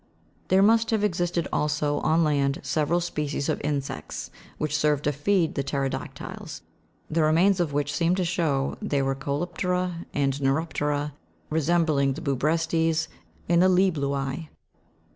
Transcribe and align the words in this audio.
There 0.47 0.63
must 0.63 0.89
have 0.89 1.03
existed 1.03 1.47
also, 1.53 1.99
on 1.99 2.23
land, 2.23 2.59
several 2.63 3.01
species 3.01 3.49
of 3.49 3.61
insects, 3.61 4.31
which 4.57 4.75
served 4.75 5.03
to 5.03 5.11
feed 5.11 5.53
the 5.53 5.61
pteroda'ctyls, 5.63 6.61
the 7.07 7.21
remains 7.21 7.59
of 7.59 7.71
which 7.71 7.93
seem 7.93 8.15
to 8.15 8.25
show 8.25 8.77
they 8.81 9.03
were 9.03 9.13
coleoptera 9.13 10.07
and 10.11 10.33
neuroptera, 10.41 11.11
resembling 11.51 12.13
the 12.13 12.21
bu 12.21 12.35
prestes 12.35 13.09
and 13.47 13.61
libe'llulse. 13.61 14.47